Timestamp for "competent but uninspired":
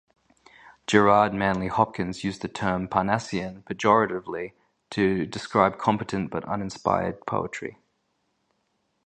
5.77-7.23